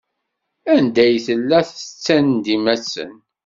Anda 0.75 1.01
ay 1.05 1.15
tellam 1.25 1.65
tettandim-asen? 1.69 3.13